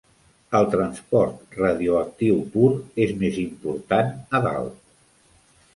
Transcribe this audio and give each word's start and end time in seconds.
El 0.59 0.63
transport 0.75 1.59
radioactiu 1.59 2.41
pur 2.55 2.71
és 3.07 3.15
més 3.23 3.39
important 3.47 4.13
a 4.41 4.45
dalt. 4.49 4.83